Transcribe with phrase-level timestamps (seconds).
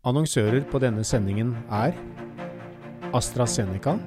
[0.00, 1.92] Annonsører på denne sendingen er
[3.12, 3.98] AstraZeneca,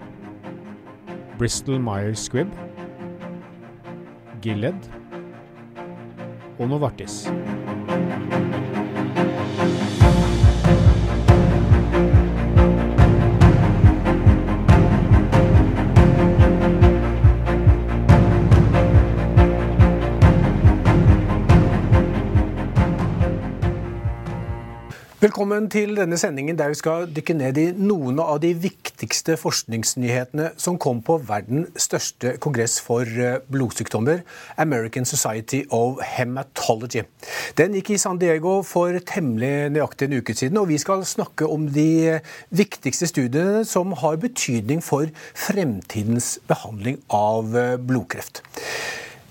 [1.38, 2.50] Bristol Myers Squibb,
[4.42, 4.90] Gilead
[6.58, 7.28] og Novartis.
[25.24, 30.50] Velkommen til denne sendingen der vi skal dykke ned i noen av de viktigste forskningsnyhetene
[30.60, 34.20] som kom på verdens største kongress for eh, blodsykdommer,
[34.60, 37.06] American Society of Hematology.
[37.56, 41.48] Den gikk i San Diego for temmelig nøyaktig en uke siden, og vi skal snakke
[41.48, 42.18] om de
[42.52, 45.08] viktigste studiene som har betydning for
[45.46, 48.44] fremtidens behandling av eh, blodkreft.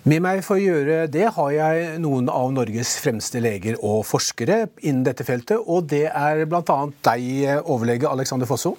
[0.02, 4.64] Med meg for å gjøre det har jeg noen av Norges fremste leger og forskere
[4.82, 6.78] innen dette feltet, og det er bl.a.
[7.06, 7.28] deg,
[7.70, 8.72] overlege Alexander Fosso.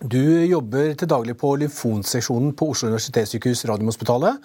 [0.00, 0.16] Du
[0.48, 4.40] jobber til daglig på lymfonseksjonen på Oslo universitetssykehus Radiumhospitalet.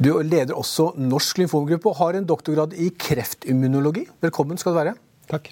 [0.00, 4.06] Du leder også Norsk lymfomgruppe og har en doktorgrad i kreftimmunologi.
[4.24, 4.96] Velkommen skal du være.
[5.28, 5.50] Takk.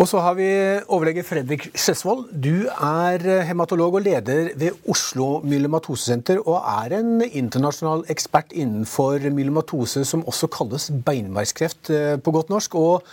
[0.00, 0.48] Og så har vi
[0.88, 2.30] overlege Fredrik Skjesvold.
[2.32, 10.06] Du er hematolog og leder ved Oslo myelomatosesenter, og er en internasjonal ekspert innenfor myelomatose,
[10.08, 12.74] som også kalles beinmargskreft eh, på godt norsk.
[12.74, 13.04] og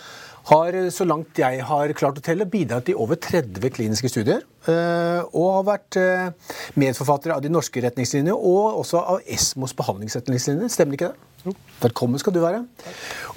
[0.48, 4.44] har, så langt jeg har klart å telle, bidratt i over 30 kliniske studier.
[4.68, 10.72] Eh, og har vært eh, medforfatter av de norske retningslinjene og også av Esmos behandlingsretningslinjer.
[10.72, 11.54] Stemmer ikke det?
[11.82, 12.64] Velkommen skal du være.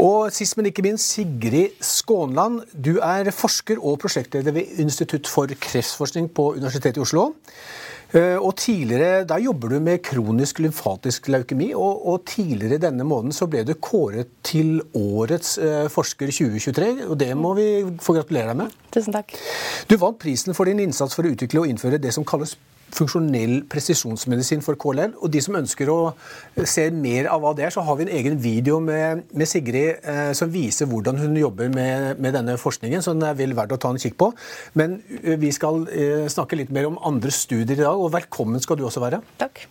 [0.01, 2.63] Og sist, men ikke minst, Sigrid Skånland.
[2.73, 7.29] Du er forsker og prosjektleder ved Institutt for kreftforskning på Universitetet i Oslo.
[8.11, 13.31] Eh, og tidligere, Der jobber du med kronisk lymfatisk leukemi, og, og, tidligere denne måneden
[13.31, 17.07] så ble du kåret til årets eh, forsker 2023.
[17.07, 17.67] og Det må vi
[18.01, 18.75] få gratulere deg med.
[18.91, 19.31] Tusen takk.
[19.87, 22.57] Du vant prisen for din innsats for å utvikle og innføre det som kalles
[22.95, 25.15] funksjonell presisjonsmedisin for KLL.
[25.21, 25.99] Og de som ønsker å
[26.67, 30.01] se mer av hva det er, så har vi en egen video med, med Sigrid
[30.03, 33.75] eh, som viser hvordan hun jobber med, med, denne forskningen, så den er vel verdt
[33.75, 34.31] å ta en kikk på.
[34.79, 38.63] Men eh, vi skal eh, snakke litt mer om andre studier i dag, og velkommen
[38.63, 39.21] skal du også være.
[39.41, 39.65] Takk.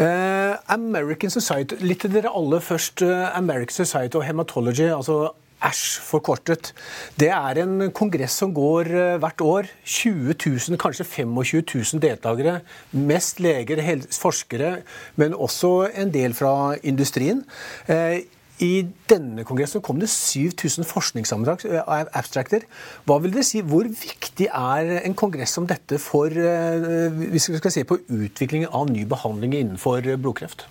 [0.00, 3.02] Uh, American Society, Litt til dere alle først.
[3.04, 5.26] Uh, American Society of Hematology, altså
[5.66, 6.72] ASH forkortet.
[7.20, 9.70] Det er en kongress som går eh, hvert år.
[9.84, 12.60] 20 000, kanskje 25 000 deltakere.
[12.92, 13.82] Mest leger,
[14.16, 14.80] forskere,
[15.20, 17.44] men også en del fra industrien.
[17.88, 18.22] Eh,
[18.60, 22.66] I denne kongressen kom det 7000 forskningsabstrakter.
[23.08, 27.60] Hva vil det si, Hvor viktig er en kongress som dette for eh, hvis vi
[27.60, 30.66] skal se på utviklingen av ny behandling innenfor blodkreft?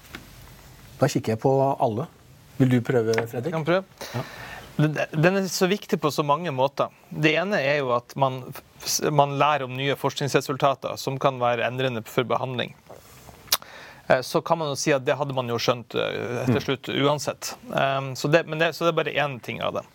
[1.00, 2.06] Da kikker jeg på alle.
[2.60, 3.54] Vil du prøve, Fredrik?
[3.54, 3.84] Jeg kan prøve.
[4.14, 4.22] Ja.
[4.80, 6.94] Den er så viktig på så mange måter.
[7.10, 8.42] Det ene er jo at man,
[9.12, 12.72] man lærer om nye forskningsresultater som kan være endrende for behandling.
[14.08, 16.64] Eh, så kan man jo si at det hadde man jo skjønt eh, til mm.
[16.64, 17.54] slutt uansett.
[17.76, 19.86] Eh, så det, det, så det er bare én ting av det.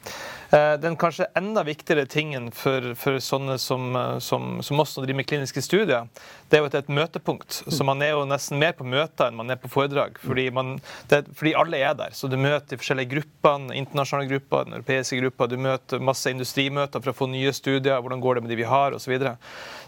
[0.54, 5.02] Eh, den kanskje enda viktigere tingen for, for sånne som, eh, som, som, oss som
[5.02, 6.06] driver med kliniske studier,
[6.48, 7.56] det er jo at det er et møtepunkt.
[7.66, 10.20] Så man er jo nesten mer på møter enn man er på foredrag.
[10.22, 10.76] Fordi, man,
[11.10, 12.14] det, fordi alle er der.
[12.14, 15.50] Så du møter de forskjellige gruppene, internasjonale grupper, den europeiske gruppa.
[15.50, 17.98] Du møter masse industrimøter for å få nye studier.
[17.98, 19.08] Hvordan går det med de vi har, osv.
[19.08, 19.36] Så, videre.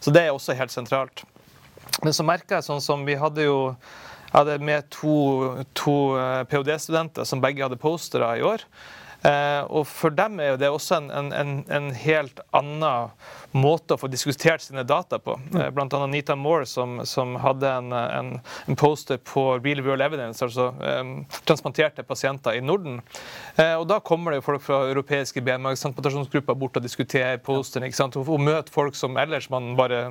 [0.02, 1.22] så det er også helt sentralt.
[2.02, 3.60] Men så merker jeg sånn som vi hadde jo
[4.26, 5.16] jeg hadde med to,
[5.78, 8.66] to eh, ph.d.-studenter som begge hadde postere i år.
[9.26, 13.10] Eh, og for dem er det også en, en, en, helt annen
[13.56, 15.38] måte å få diskutert sine data på.
[15.48, 15.56] Mm.
[15.60, 20.44] Eh, blant annet Nita Moore, som, som hadde en, en, poster på Real World Evidence,
[20.44, 21.14] altså um,
[21.48, 23.00] transplanterte pasienter i Norden.
[23.56, 27.88] Uh, og da kommer det jo folk fra europeiske benmargstransplantasjonsgrupper bort og diskuterer posteren.
[27.88, 28.18] ikke sant?
[28.20, 30.04] Og, og møter folk som ellers man bare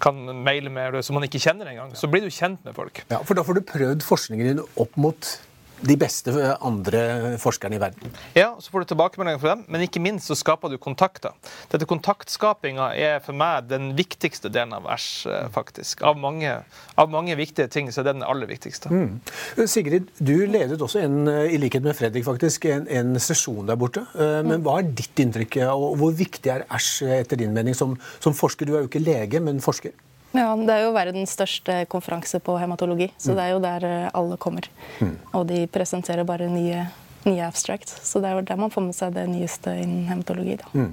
[0.00, 1.92] kan maile med, som man ikke kjenner engang.
[1.98, 3.02] Så blir du kjent med folk.
[3.10, 5.34] Ja, For da får du prøvd forskningen din opp mot
[5.80, 6.32] de beste
[6.64, 8.14] andre forskerne i verden.
[8.36, 11.36] Ja, så får du tilbakemeldinger fra dem, men ikke minst så skaper du kontakter.
[11.72, 16.02] Dette Kontaktskapinga er for meg den viktigste delen av Æsj, eh, faktisk.
[16.06, 16.58] Av mange,
[16.98, 18.90] av mange, viktige ting så er det den aller viktigste.
[18.90, 19.20] Mm.
[19.68, 23.78] Sigrid, du ledet også en, eh, i likhet med Fredrik faktisk, en, en sesjon der
[23.78, 24.06] borte.
[24.18, 27.96] Eh, men hva er ditt inntrykk, og hvor viktig er Æsj etter din mening som,
[28.18, 28.66] som forsker?
[28.66, 29.94] Du er jo ikke lege, men forsker.
[30.36, 33.36] Ja, Det er jo verdens største konferanse på hematologi, så mm.
[33.36, 34.68] det er jo der eh, alle kommer.
[35.00, 35.14] Mm.
[35.32, 36.82] Og de presenterer bare nye,
[37.24, 40.58] nye abstract, så det er jo der man får med seg det nyeste innen hematologi.
[40.60, 40.68] da.
[40.74, 40.92] Mm.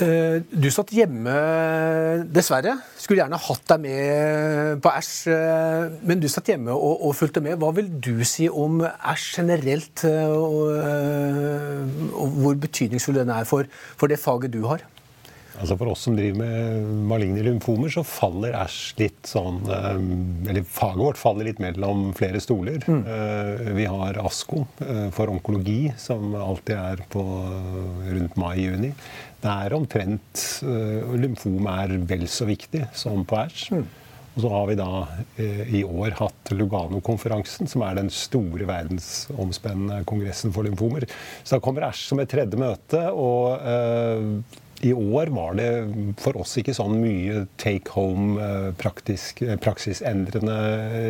[0.00, 1.32] Eh, du satt hjemme,
[2.32, 2.76] dessverre.
[3.00, 7.42] Skulle gjerne hatt deg med på Æsj, eh, men du satt hjemme og, og, fulgte
[7.44, 7.58] med.
[7.60, 10.62] Hva vil du si om Æsj generelt, og,
[12.12, 14.84] og, hvor betydningsfull den er for, for det faget du har?
[15.60, 21.04] Altså For oss som driver med maligne lymfomer, så faller Æsj litt sånn Eller faget
[21.04, 22.80] vårt faller litt mellom flere stoler.
[22.88, 23.04] Mm.
[23.76, 24.64] Vi har ASKO
[25.12, 27.24] for onkologi, som alltid er på
[28.08, 28.94] rundt mai-juni.
[29.40, 30.46] Det er omtrent
[31.20, 33.66] Lymfom er vel så viktig som på Æsj.
[33.76, 33.84] Mm.
[34.30, 34.88] Og så har vi da
[35.76, 41.04] i år hatt Lugano-konferansen, som er den store verdensomspennende kongressen for lymfomer.
[41.42, 43.04] Så da kommer Æsj som et tredje møte.
[43.10, 43.58] og
[44.80, 45.70] i år var det
[46.22, 48.40] for oss ikke sånn mye take home,
[48.80, 50.56] praksisendrende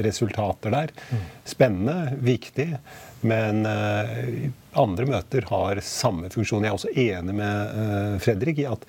[0.06, 0.90] resultater der.
[1.10, 1.22] Mm.
[1.52, 2.68] Spennende, viktig.
[3.20, 6.64] Men andre møter har samme funksjon.
[6.64, 8.86] Jeg er også enig med Fredrik i at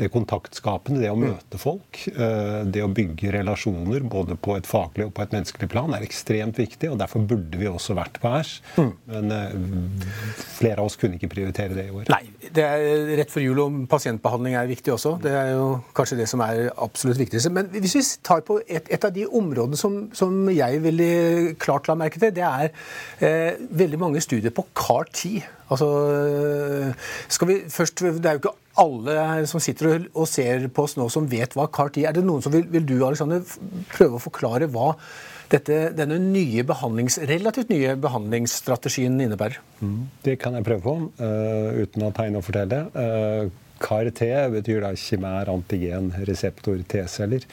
[0.00, 1.26] det kontaktskapende, det å mm.
[1.26, 5.70] møte folk, uh, det å bygge relasjoner både på et faglig og på et menneskelig
[5.72, 6.90] plan, er ekstremt viktig.
[6.92, 8.54] og Derfor burde vi også vært på Æsj.
[8.78, 8.92] Mm.
[9.12, 10.08] Men uh,
[10.58, 12.08] flere av oss kunne ikke prioritere det i år.
[12.12, 15.16] Nei, det er rett før jul, og pasientbehandling er viktig også.
[15.22, 17.52] Det er jo kanskje det som er absolutt viktigste.
[17.54, 21.88] Men hvis vi tar på et, et av de områdene som, som, jeg veldig klart
[21.88, 22.70] la merke til, det er
[23.24, 25.42] eh, veldig mange studier på CAR-10.
[25.72, 25.88] Altså,
[27.32, 31.08] skal vi først, Det er jo ikke alle som sitter og ser på oss nå,
[31.12, 32.16] som vet hva CAR-10 er.
[32.16, 33.44] Det noen som vil, vil du Alexander,
[33.92, 34.94] prøve å forklare hva
[35.52, 39.58] dette, denne nye relativt nye behandlingsstrategien innebærer?
[39.82, 40.08] Mm.
[40.24, 42.86] Det kan jeg prøve på, uh, uten å tegne og fortelle.
[42.96, 43.52] Uh,
[43.82, 47.44] CAR-T betyr da kimær antigen reseptor T-celler.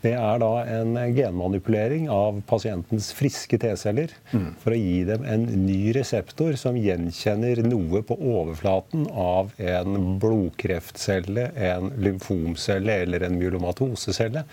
[0.00, 4.46] Det er da en genmanipulering av pasientens friske T-celler mm.
[4.62, 11.50] for å gi dem en ny reseptor som gjenkjenner noe på overflaten av en blodkreftcelle,
[11.52, 14.46] en lymfomcelle eller en myelomatosecelle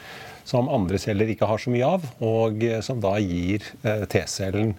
[0.48, 4.76] som andre celler ikke har så mye av, og som da gir eh, T-cellen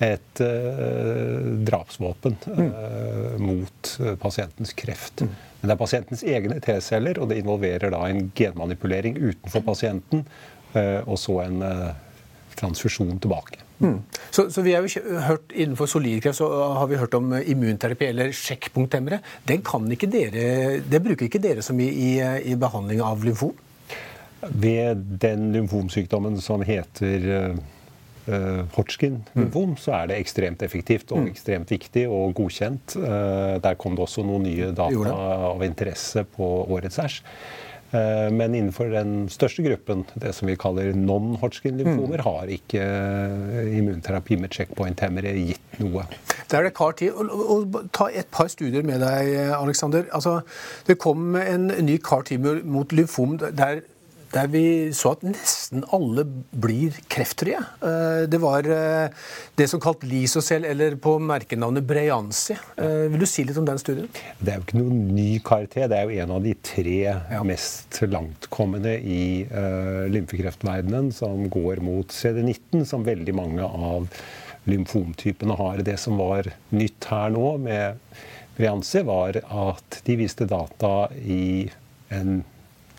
[0.00, 3.90] et uh, drapsvåpen uh, mot
[4.22, 5.26] pasientens kreft.
[5.26, 5.34] Mm.
[5.60, 10.24] Men det er pasientens egne T-celler, og det involverer da en genmanipulering utenfor pasienten,
[10.74, 11.64] uh, og så en
[12.60, 13.60] transfusjon tilbake.
[13.80, 14.02] Mm.
[14.30, 18.34] Så, så, vi har jo hørt Innenfor solidkreft så har vi hørt om immunterapi eller
[18.36, 19.22] sjekkpunkthemmere.
[19.48, 20.44] Den kan ikke dere,
[20.84, 22.10] det bruker ikke dere så mye i,
[22.52, 23.54] i behandling av lymfom?
[24.40, 27.56] Ved den lymfomsykdommen som heter
[28.28, 29.80] uh, Hodgkin-lymfom, mm.
[29.80, 31.30] så er det ekstremt effektivt og mm.
[31.32, 32.98] ekstremt viktig og godkjent.
[32.98, 35.16] Uh, der kom det også noen nye data
[35.50, 37.20] av interesse på årets æsj.
[37.90, 42.26] Uh, men innenfor den største gruppen, det som vi kaller non-Hodgkin-lymfomer, mm.
[42.28, 42.84] har ikke
[43.80, 46.04] immunterapi med checkpoint-hemmere gitt noe.
[46.50, 47.16] Der er det kar tid.
[47.16, 50.06] Og, ta et par studier med deg, Alexander.
[50.14, 50.40] Altså,
[50.86, 52.26] det kom en ny kar
[52.64, 53.82] mot lymfom der
[54.30, 57.58] der vi så at nesten alle blir kreftfrie.
[57.82, 59.10] Eh, det var eh,
[59.58, 62.54] det som kalt Lisocell, eller på merkenavnet Breyanzi.
[62.76, 64.10] Eh, vil du si litt om den studien?
[64.38, 65.88] Det er jo ikke noen ny karakter.
[65.90, 67.42] Det er jo en av de tre ja.
[67.46, 74.08] mest langtkommende i uh, lymfekreftverdenen, som går mot CD19, som veldig mange av
[74.70, 75.82] lymfomtypene har.
[75.86, 77.98] Det som var nytt her nå med
[78.56, 81.66] Breyanzi, var at de viste data i
[82.14, 82.42] en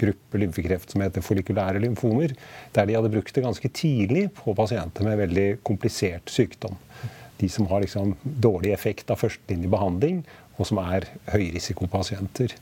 [0.01, 2.35] gruppe lymfekreft som heter follikulære lymfomer,
[2.75, 6.77] der de hadde brukt det ganske tidlig på pasienter med veldig komplisert sykdom.
[7.41, 10.21] De som har liksom dårlig effekt av førstelinjebehandling,
[10.59, 12.53] og som er høyrisikopasienter.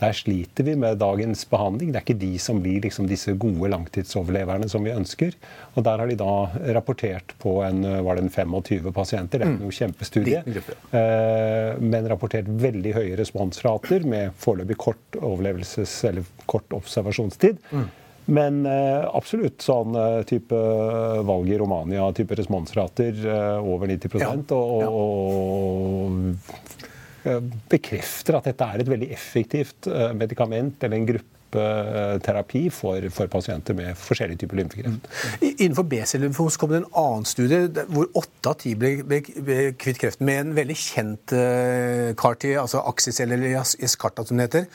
[0.00, 1.92] Der sliter vi med dagens behandling.
[1.92, 5.36] Det er ikke de som blir liksom disse gode langtidsoverleverne som vi ønsker.
[5.74, 6.34] Og der har de da
[6.74, 9.38] rapportert på en, var det en 25 pasienter.
[9.38, 9.66] Det er ikke mm.
[9.68, 10.40] noe kjempestudie.
[10.98, 17.62] Eh, men rapportert veldig høye responsrater med foreløpig kort overlevelses- eller kort observasjonstid.
[17.70, 17.86] Mm.
[18.34, 20.58] Men eh, absolutt sånn eh, type
[21.28, 23.22] valg i Romania, type responsrater
[23.62, 24.34] over 90 ja.
[24.58, 26.83] og, og, og
[27.70, 33.76] bekrefter at dette er et veldig effektivt eh, medikament eller en gruppeterapi for, for pasienter
[33.78, 35.08] med forskjellige typer lymfekreft.
[35.08, 35.46] Mm.
[35.54, 39.22] Innenfor B-cellelymfom kom det en annen studie hvor åtte av ti ble, ble,
[39.80, 44.68] kvitt kreften med en veldig kjent uh, CAR-T, altså Axis eller Yescarta som det heter.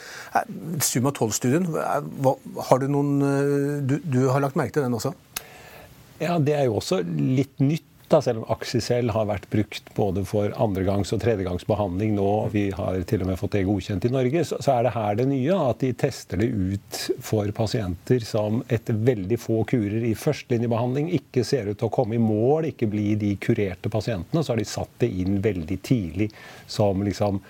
[0.86, 3.16] Summa 12-studien, har du noen
[3.86, 5.14] du, du har lagt merke til den også?
[6.20, 10.24] Ja, Det er jo også litt nytt da, selv om Aksicel har vært brukt både
[10.28, 14.44] for andregangs- og tredjegangsbehandling nå, vi har til og med fått det godkjent i Norge,
[14.46, 18.64] så, så, er det her det nye at de tester det ut for pasienter som
[18.68, 22.90] etter veldig få kurer i førstelinjebehandling ikke ser ut til å komme i mål, ikke
[22.92, 24.44] bli de kurerte pasientene.
[24.44, 26.32] Så har de satt det inn veldig tidlig
[26.68, 27.42] som liksom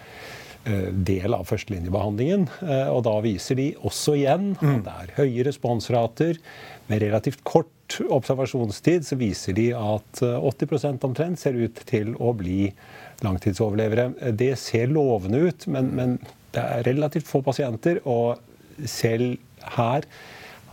[0.92, 2.48] del av førstelinjebehandlingen.
[2.92, 6.40] Og da viser de også igjen at det er høye responsrater.
[6.90, 12.72] Med relativt kort observasjonstid så viser de at 80% omtrent ser ut til å bli
[13.26, 14.34] langtidsoverlevere.
[14.38, 16.18] Det ser lovende ut, men, men
[16.56, 18.02] det er relativt få pasienter.
[18.10, 18.40] Og
[18.90, 19.38] selv
[19.78, 20.08] her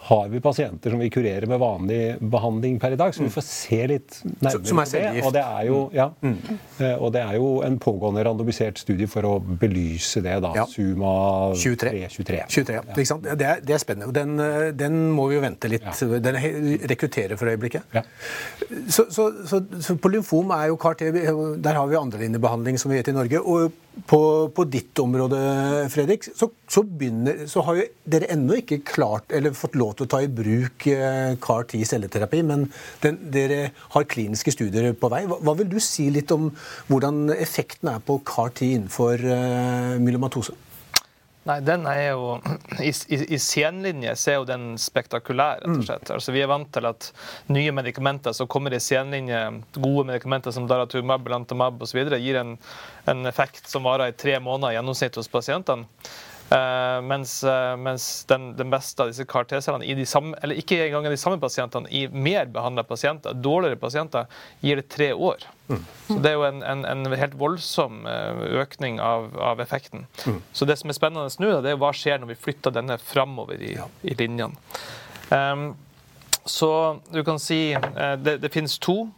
[0.07, 3.15] har vi pasienter som vi kurerer med vanlig behandling per i dag.
[3.15, 5.25] Så vi får se litt nærmere er på det.
[5.27, 9.27] Og det, er jo, ja, eh, og det er jo en pågående randomisert studie for
[9.27, 10.37] å belyse det.
[10.45, 10.67] da, Ja.
[10.71, 11.15] Suma
[11.59, 11.91] 23.
[11.91, 12.39] 323.
[12.55, 13.35] 23, ja.
[13.35, 14.13] Det, er, det er spennende.
[14.15, 15.89] Den, eh, den må vi jo vente litt.
[16.23, 16.39] Den
[16.87, 17.83] rekrutterer for øyeblikket.
[18.89, 21.11] Så, så, så, så på lymfom er jo CAR-T
[21.63, 23.43] Der har vi andrelinjebehandling, som vi vet i Norge.
[23.43, 23.75] Og
[24.07, 24.21] på,
[24.53, 25.39] på ditt område,
[25.93, 30.07] Fredrik, så, så, begynner, så har jo dere ennå ikke klart eller fått lov til
[30.07, 32.67] å ta i bruk eh, CAR-T celleterapi, men
[33.05, 35.25] den, dere har kliniske studier på vei.
[35.31, 36.51] Hva, hva vil du si litt om
[36.91, 40.57] hvordan effekten er på CAR-T innenfor uh, myelomatose?
[41.47, 42.41] Nei, den er jo
[42.83, 46.11] I, i, i senlinje så er jo den spektakulær, rett og slett.
[46.17, 47.13] Altså, vi er vant til at
[47.55, 49.43] nye medikamenter som kommer i senlinje,
[49.79, 52.57] gode medikamenter som daratumab, belantamab osv., gir en,
[53.07, 55.87] en effekt som varer i tre måneder i gjennomsnitt hos pasientene.
[56.51, 60.79] Eh, mens uh, mens den, den beste av disse CAR-T-cellene, i de samme, eller ikke
[60.85, 64.29] engang de samme pasientene, i mer behandla pasienter, dårligere pasienter,
[64.63, 65.43] gir det tre år.
[66.07, 70.07] Så Det er jo en, en, en helt voldsom eh, økning av, av effekten.
[70.55, 73.59] Så Det som er spennende nå, det er hva skjer når vi flytter denne framover
[73.59, 73.75] i,
[74.07, 74.55] i linjene.
[75.27, 75.73] Um,
[76.47, 76.71] så
[77.11, 79.09] du kan si uh, det, det finnes to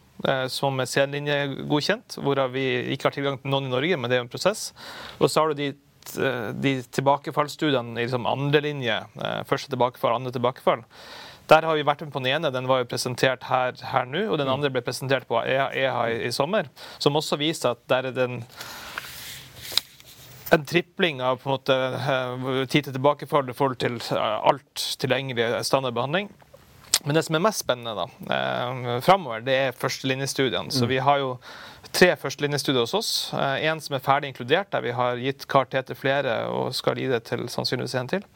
[0.50, 4.24] som er C-linjegodkjent, hvorav vi ikke har tilgang til noen i Norge, men det er
[4.24, 4.72] en prosess.
[5.20, 5.68] Og så har du de,
[6.16, 8.98] eh, de tilbakefallsstudiene i liksom andre linje.
[9.20, 10.84] eh, Første tilbakefall, andre tilbakefall.
[11.48, 14.26] Der har vi vært med på den ene, den var jo presentert her, her nå,
[14.28, 16.68] og den andre ble presentert på EHA, EHA i, i sommer,
[17.00, 18.42] som også viser at der er den
[20.52, 25.50] en tripling av på en måte eh, tid til tilbakefall i forhold til alt tilgjengelig
[25.68, 26.30] standardbehandling.
[27.04, 30.72] Men det som er mest spennende da, eh, framover, det er førstelinjestudiene.
[30.74, 31.36] Så vi har jo
[31.92, 33.12] tre førstelinjestudier hos oss.
[33.34, 36.98] Eh, en som er ferdig inkludert, der vi har gitt CAR-T til flere og skal
[36.98, 38.26] gi det til sannsynligvis en til.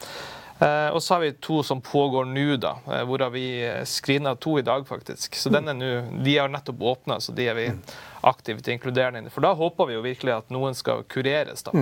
[0.62, 3.46] Eh, og så har vi to som pågår nå, da, eh, hvorav vi
[3.88, 5.34] screena to i dag, faktisk.
[5.34, 7.66] Så den er nå, De har nettopp åpna, så de er vi
[8.22, 9.30] aktivt inkluderende inne.
[9.30, 11.72] For da håper vi jo virkelig at noen skal kureres, da.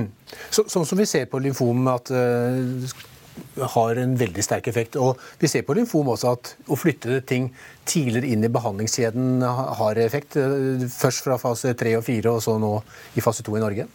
[0.51, 2.89] Så, sånn som vi ser på lymfom at uh,
[3.75, 4.97] har en veldig sterk effekt.
[5.01, 7.51] Og vi ser på lymfom også at å flytte ting
[7.89, 9.43] tidligere inn i behandlingskjeden
[9.81, 10.37] har effekt.
[10.41, 12.77] Eh, Først fra fase 3 og 4, og så nå
[13.17, 13.89] i fase 2 i Norge.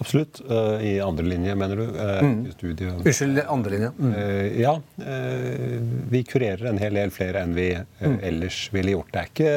[0.00, 0.40] Absolutt.
[0.48, 1.82] Eh, I andre linje, mener du?
[1.84, 3.90] eh, i Unnskyld, andre linje.
[3.98, 4.14] Mm.
[4.60, 4.78] Ja.
[6.10, 9.12] vi kurerer en hel del flere enn vi eh, ellers ville gjort.
[9.12, 9.52] Det er ikke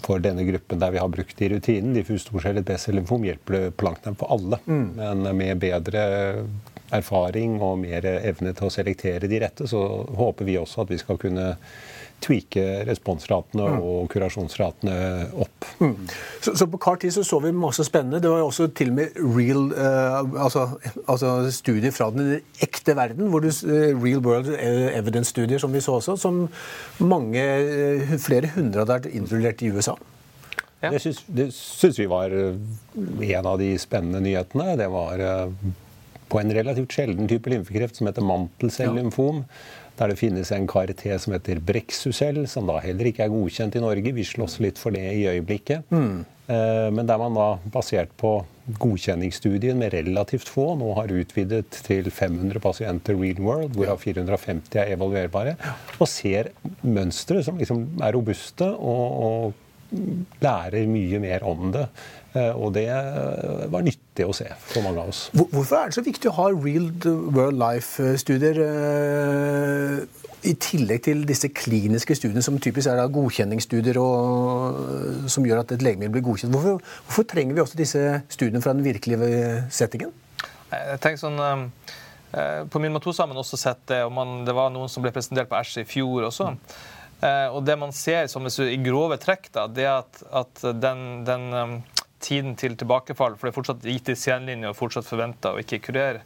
[0.00, 1.92] for denne gruppen der vi har brukt det i rutinen.
[1.96, 4.60] Diffus storcellet B-cellymfom, hjelper det på langt nær for alle.
[4.70, 6.04] Men med bedre
[6.96, 9.80] erfaring og mer evne til å selektere de rette, så
[10.18, 11.54] håper vi også at vi skal kunne
[12.20, 14.96] tweake responsratene og kurasjonsratene
[15.40, 15.64] opp.
[16.44, 18.20] Så, så på kort tid så, så vi masse spennende.
[18.20, 20.66] Det var jo også til og med real, uh, altså,
[21.06, 23.30] altså studier fra den ekte verden.
[23.32, 26.46] hvor du, uh, Real world evidence-studier som vi så også, som
[27.00, 29.96] mange, uh, flere hundre hadde vært innrullert i USA.
[30.80, 30.90] Ja.
[30.90, 31.00] Det
[31.52, 32.54] syns, vi var eh,
[33.36, 34.76] en av de spennende nyhetene.
[34.80, 35.72] Det var eh,
[36.30, 39.44] på en relativt sjelden type lymfekreft som heter mantelcellymfom.
[40.00, 43.82] Der det finnes en KRT som heter Brexucell, som da heller ikke er godkjent i
[43.84, 44.14] Norge.
[44.16, 45.90] Vi slåss litt for det i øyeblikket.
[45.92, 46.22] Mm.
[46.96, 48.40] Men der man da, basert på
[48.80, 54.94] godkjenningsstudien med relativt få, nå har utvidet til 500 pasienter real world, hvorav 450 er
[54.96, 55.56] evaluerbare,
[55.98, 56.50] og ser
[56.82, 61.86] mønstre som liksom er robuste og, og lærer mye mer om det.
[62.34, 65.24] Eh, Og det eh, var nyttig å se for mange av oss.
[65.34, 66.90] Hvorfor er det så viktig å ha real
[67.34, 69.96] world life-studier eh,
[70.46, 75.82] i tillegg til disse kliniske studiene, som typisk er godkjenningsstudier og, som gjør at et
[75.84, 76.54] legemiddel blir godkjent?
[76.54, 80.14] Hvorfor, hvorfor trenger vi også disse studiene fra den virkelige settingen?
[80.70, 84.70] Jeg tenker sånn eh, På Minimatose har man også sett det, og man, det var
[84.70, 86.52] noen som ble presentert på Æsj i fjor også.
[87.26, 90.22] Eh, og det man ser som hvis du, i grove trekk, da, det er at,
[90.30, 91.50] at den, den
[92.20, 95.80] tiden til tilbakefall, for det er fortsatt gitt i senlinje og fortsatt forventa å ikke
[95.88, 96.22] kurere,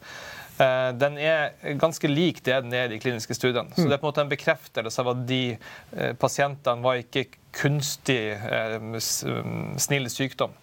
[0.58, 3.74] eh, den er ganske lik det den er i de kliniske studiene.
[3.74, 7.28] Så det er på en måte en bekreftelse av at de eh, pasientene var ikke
[7.54, 10.54] kunstig eh, um, snill sykdom.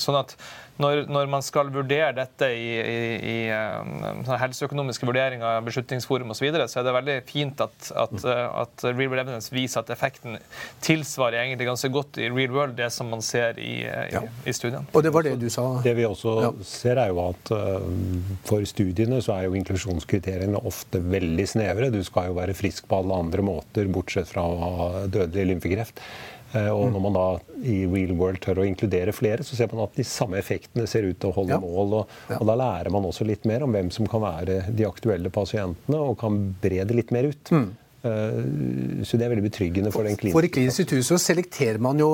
[0.00, 0.36] Sånn at
[0.80, 6.46] når, når, man skal vurdere dette i, i, i uh, helseøkonomiske vurderinger, Beslutningsforum osv., så,
[6.46, 9.92] videre, så er det veldig fint at, at, uh, at, Real World Evidence viser at
[9.92, 10.38] effekten
[10.84, 14.24] tilsvarer egentlig ganske godt i real world det som man ser i, i, ja.
[14.48, 14.88] i, studien.
[14.96, 15.66] Og det var det du sa?
[15.84, 16.50] Det vi også ja.
[16.64, 17.52] ser, er jo at
[18.48, 21.92] for studiene så er jo inklusjonskriteriene ofte veldig snevre.
[21.92, 24.48] Du skal jo være frisk på alle andre måter, bortsett fra
[25.12, 26.00] dødelig lymfekreft.
[26.52, 27.26] Eh, og når man da
[27.62, 31.06] i real world tør å inkludere flere, så ser man at de samme effektene ser
[31.06, 31.60] ut til å holde ja.
[31.62, 32.00] mål.
[32.00, 35.32] Og, og, da lærer man også litt mer om hvem som kan være de aktuelle
[35.34, 37.54] pasientene, og kan bre det litt mer ut.
[37.54, 37.68] Mm.
[38.00, 41.80] Eh, så det er veldig betryggende for den kliniske For I Klinisk institutt så selekterer
[41.84, 42.08] man jo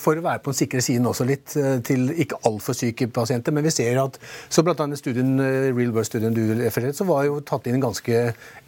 [0.00, 3.54] for å være på den sikre siden også litt eh, til ikke altfor syke pasienter.
[3.56, 4.18] Men vi ser at
[4.52, 7.86] så blant annet studien, eh, Real World-studien du refererte, så var jo tatt inn en
[7.86, 8.20] ganske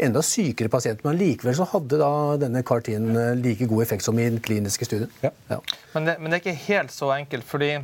[0.09, 1.04] enda sykere pasient.
[1.04, 5.12] Men likevel så hadde da denne CAR-T-en like god effekt som i den kliniske studien.
[5.25, 5.35] Ja.
[5.50, 5.61] Ja.
[5.92, 7.44] Men, det, men, det, er ikke helt så enkelt.
[7.44, 7.75] fordi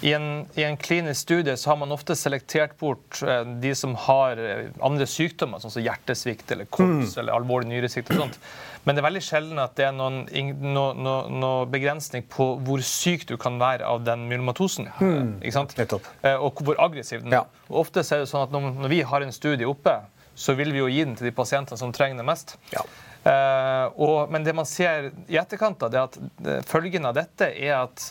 [0.00, 3.20] i en, i en, klinisk studie så har man ofte selektert bort
[3.60, 4.40] de som har
[4.84, 7.20] andre sykdommer, sånn som hjertesvikt eller kols mm.
[7.20, 8.38] eller alvorlig nyresvikt Sånt.
[8.84, 10.24] Men det er veldig sjelden at det er noen,
[10.60, 14.90] no, no, no begrensning på hvor syk du kan være av den myelomatosen.
[15.00, 15.30] Mm.
[15.40, 15.72] Ikke sant?
[15.80, 17.42] Eh, og hvor aggressiv den er.
[17.44, 17.64] Ja.
[17.70, 19.96] Og ofte er det sånn at når, vi har en studie oppe,
[20.36, 22.56] så vil vi jo gi den til de pasientene som trenger det mest.
[22.74, 22.84] Ja.
[23.24, 27.48] Eh, og, men det man ser i etterkant, av det at uh, følgen av dette
[27.54, 28.10] er at,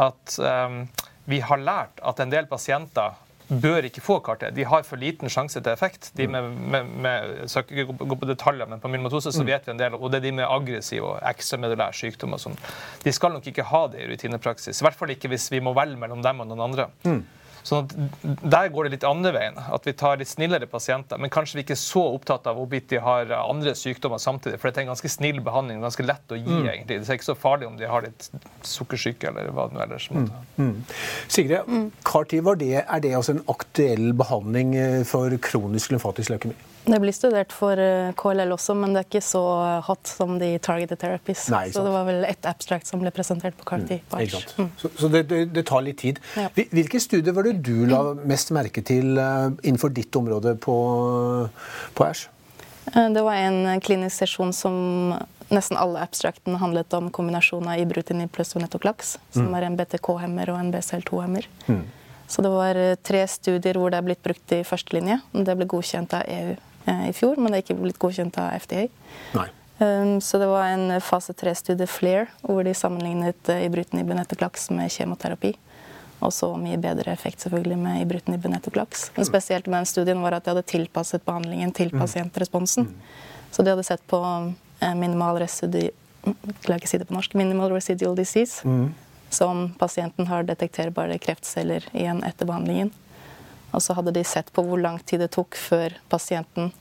[0.00, 0.86] at um,
[1.28, 4.54] vi har lært at en del pasienter bør ikke få kartet.
[4.56, 6.10] De har for liten sjanse til effekt.
[6.18, 9.50] De med, med, med skal ikke gå på detaljer, men på myelmatose så mm.
[9.52, 9.96] vet vi en del.
[9.98, 12.58] Og det er de med aggressiv og ekstramedulær sykdom og sånn.
[13.04, 14.82] De skal nok ikke ha det i rutinepraksis.
[14.82, 16.90] I hvert fall ikke hvis vi må velge mellom dem og noen andre.
[17.06, 17.22] Mm.
[17.66, 19.56] Sånn at Der går det litt andre veien.
[19.58, 21.18] At vi tar litt snillere pasienter.
[21.18, 24.60] Men kanskje vi ikke er så opptatt av hvorvidt de har andre sykdommer samtidig.
[24.62, 25.82] For det er en ganske snill behandling.
[25.84, 26.68] Ganske lett å gi, mm.
[26.70, 27.00] egentlig.
[27.00, 28.30] Det er ikke så farlig om de har litt
[28.66, 30.44] sukkersyke eller hva det nå ellers måtte.
[30.56, 30.70] Mm.
[30.70, 30.94] Mm.
[31.26, 31.90] Sigrid, mm.
[32.06, 36.56] CAR-T, er det også en aktuell behandling eh, for kronisk lymfatisk leukemi?
[36.86, 39.42] Det blir studert for eh, KLL også, men det er ikke så
[39.88, 41.48] hot som de targeted therapies.
[41.50, 43.98] Nei, så det var vel ett abstract som ble presentert på CAR-T.
[44.12, 44.68] Mm, mm.
[44.78, 46.20] Så, så det, det, det, tar litt tid.
[46.38, 46.46] Ja.
[46.54, 50.76] Hvilke studier var det du la mest merke til uh, innenfor ditt område på,
[51.98, 52.28] på ASH?
[52.92, 54.78] Eh, det var en klinisk sesjon som
[55.50, 59.58] nesten alle abstractene handlet om kombinasjonen av ibrutinib pluss venetoclax, som mm.
[59.58, 61.50] er en BTK-hemmer og en BCL2-hemmer.
[61.66, 61.82] Mm.
[62.30, 65.18] Så det var tre studier hvor det er blitt brukt i førstelinje.
[65.34, 68.54] Det ble godkjent av EU Eh, i fjor, men det er ikke blitt godkjent av
[68.62, 68.86] FDA.
[69.36, 69.48] Nei.
[69.78, 74.92] Um, så det var en fase tre-studie, FLAIR, hvor de sammenlignet eh, ibrutinib venetoclax med
[74.92, 75.52] kjemoterapi.
[76.24, 79.10] Og så mye bedre effekt selvfølgelig med ibrutinib venetoclax.
[79.16, 82.00] Men spesielt med den studien var at de hadde tilpasset behandlingen til mm.
[82.00, 82.88] pasientresponsen.
[82.88, 83.50] Mm.
[83.50, 84.20] Så de hadde sett på
[84.80, 85.92] eh, minimal residual,
[86.88, 87.36] si norsk.
[87.36, 88.64] Minimal residual disease.
[88.64, 88.94] Mm.
[89.28, 92.94] Som pasienten har detekterbare kreftceller igjen etter behandlingen.
[93.76, 96.72] Og så hadde de sett på hvor lang tid det tok før pasienten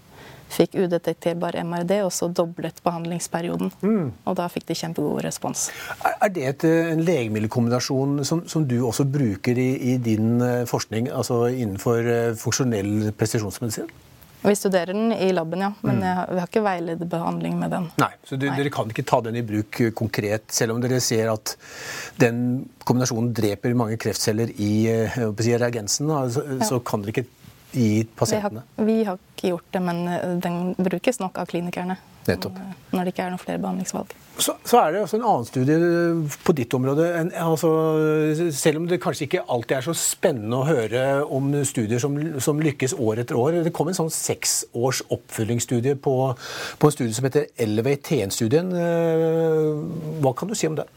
[0.56, 3.74] fikk udetekterbar MRD, og så doblet behandlingsperioden.
[3.84, 4.08] Mm.
[4.26, 5.68] Og da fikk de kjempegod respons.
[6.16, 6.66] Er det et,
[6.96, 12.34] en legemiddelkombinasjon som, som, du også bruker i, i din eh, forskning, altså innenfor eh,
[12.40, 13.92] funksjonell presisjonsmedisin?
[14.46, 15.72] Vi studerer den i laben, ja.
[15.82, 16.34] Men mm.
[16.34, 17.88] vi har ikke veiledbehandling med den.
[18.02, 18.58] Nei, Så du, Nei.
[18.60, 21.56] dere kan ikke ta den i bruk eh, konkret, selv om dere ser at
[22.22, 22.44] den
[22.86, 26.14] kombinasjonen dreper mange kreftceller i eh, si, reagensen?
[26.30, 26.70] Så, ja.
[26.70, 27.28] så kan dere ikke?
[27.76, 31.98] Vi har, vi har, ikke gjort det, men eh, den brukes nok av klinikerne.
[32.26, 32.58] Nettopp.
[32.90, 34.14] Når det ikke er noen flere behandlingsvalg.
[34.36, 35.76] Så, så, er det også en annen studie
[36.44, 37.06] på ditt område.
[37.20, 37.70] En, altså,
[38.56, 41.04] selv om det kanskje ikke alltid er så spennende å høre
[41.38, 43.62] om studier som, som lykkes år etter år.
[43.66, 46.16] Det kom en sånn seks års oppfølgingsstudie på,
[46.82, 48.74] på en studie som heter Elevate TN-studien.
[48.74, 49.72] Eh,
[50.26, 50.90] hva kan du si om det?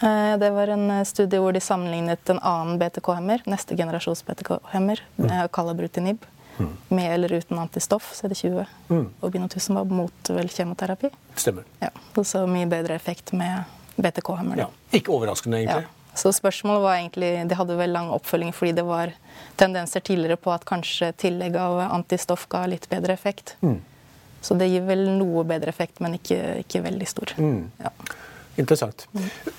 [0.00, 5.30] Eh, det var en studie hvor de sammenlignet en annen BTK-hemmer, neste generasjons BTK-hemmer, mm.
[5.54, 6.26] kalabrutinib
[6.58, 6.72] Mm.
[6.88, 9.04] Med eller uten antistoff, CD20 mm.
[9.20, 11.10] og binotusumab mot vel kjemoterapi.
[11.38, 11.66] Stemmer.
[11.80, 11.90] Ja,
[12.22, 13.62] Så mye bedre effekt med
[13.96, 14.64] BTK-hemmer.
[14.64, 14.68] Ja.
[14.94, 15.86] Ikke overraskende, egentlig.
[15.86, 15.94] Ja.
[16.18, 19.12] Så spørsmålet var egentlig, De hadde vel lang oppfølging fordi det var
[19.56, 23.54] tendenser tidligere på at kanskje tillegg av antistoff ga litt bedre effekt.
[23.60, 23.78] Mm.
[24.40, 27.34] Så det gir vel noe bedre effekt, men ikke, ikke veldig stor.
[27.38, 27.70] Mm.
[27.82, 27.92] Ja.
[28.58, 29.04] Interessant.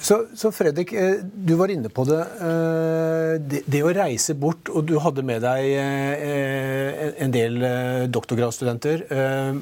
[0.02, 2.20] Så, så, Fredrik, eh, du var inne på det.
[2.20, 3.62] Eh, det.
[3.66, 3.82] det.
[3.86, 7.56] å reise bort, og du hadde med deg eh, en del
[8.12, 9.06] doktorgradsstudenter.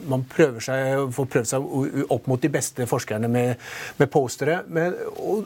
[0.10, 1.70] Man prøver seg, får prøvd seg
[2.14, 3.62] opp mot de beste forskerne med,
[4.02, 4.64] med postere.
[4.74, 4.98] Men,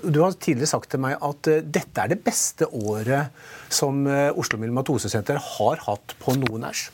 [0.03, 3.35] du har tidligere sagt til meg at dette er det beste året
[3.71, 6.89] som Oslo Millimatosesenter har hatt på noen æsj.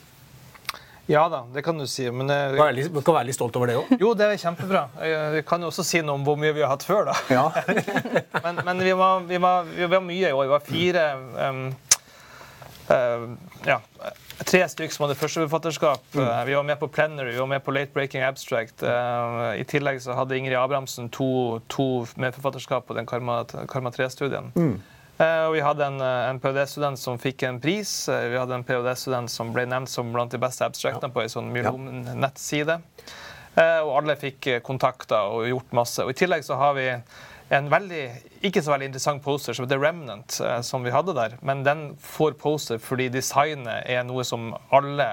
[1.08, 2.04] Ja da, det kan du si.
[2.12, 3.92] Men jeg, Du kan være du kan være litt stolt over det òg.
[4.00, 4.82] jo, det er kjempebra.
[5.00, 7.14] Jeg kan jo også si noe om hvor mye vi har hatt før, da.
[7.32, 7.46] Ja.
[8.44, 10.44] Men, men vi, var, vi, var, vi var mye i år.
[10.44, 11.04] Vi var fire
[11.48, 11.62] um,
[12.92, 13.28] uh,
[13.66, 13.80] Ja.
[14.46, 16.04] Tre stykker som hadde førsteforfatterskap.
[16.14, 18.84] Uh, vi var med på Plenary, vi var med på Late Breaking Abstract.
[18.84, 21.88] Uh, I tillegg så hadde Ingrid Abrahamsen to, to
[22.20, 24.52] medforfatterskap på den Karma, Karma 3-studien.
[24.54, 24.76] Eh,
[25.18, 27.90] og vi hadde en, eh, en ph.d.-student som fikk en pris.
[28.08, 31.32] Eh, Vi hadde en ph.d.-student som ble nevnt som blant de beste abstractene på ei
[31.32, 32.78] sånn Myelom-nettside.
[33.58, 36.04] Eh, Og alle fikk eh, kontakter og gjort masse.
[36.04, 36.86] Og I tillegg så har vi
[37.50, 38.02] en veldig,
[38.44, 41.34] ikke så veldig interessant poster som heter Remnant, eh, som vi hadde der.
[41.42, 45.06] Men den får poster fordi designet er noe som alle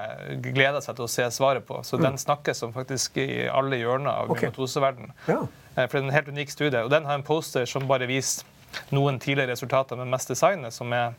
[0.44, 1.80] gleder seg til å se svaret på.
[1.82, 4.50] Så den snakkes om faktisk i alle hjørner av okay.
[4.52, 5.16] myotoseverdenen.
[5.26, 5.42] Ja.
[5.74, 6.84] Eh, For det er en helt unik studie.
[6.84, 8.44] Og den har en poster som bare viser
[8.94, 10.72] noen tidligere resultater med mest designet.
[10.72, 11.14] Som er,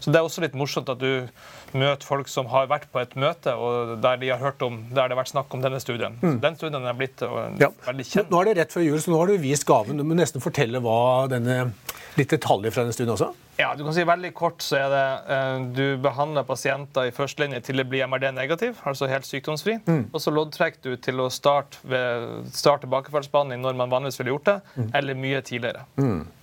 [0.00, 1.28] så det er også litt morsomt at du
[1.72, 5.08] møter folk som har vært på et møte, og der de har hørt om, der
[5.08, 6.18] det har vært snakk om denne studien.
[6.20, 7.68] Så Den studien er blitt Ja.
[7.86, 8.30] veldig kjent.
[8.30, 9.96] Nå er det rett før jul, så nå har du vist gaven.
[9.96, 11.72] Du må nesten fortelle hva denne,
[12.18, 13.30] litt detaljer fra denne studien også.
[13.60, 17.60] Ja, du kan si Veldig kort så er det eh, du behandler pasienter i førstelinje
[17.68, 19.78] til det blir MRD negativ, altså helt sykdomsfri.
[20.12, 24.48] Og så loddtrekker du til å starte, ved, starte tilbakefallsbehandling når man vanligvis ville gjort
[24.50, 24.56] det,
[24.98, 25.84] eller mye tidligere.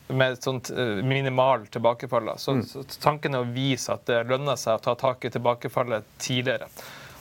[0.09, 2.31] Med et sånt eh, minimal tilbakefall.
[2.41, 6.07] Så, så tanken er å vise at det lønner seg å ta tak i tilbakefallet
[6.17, 6.69] tidligere.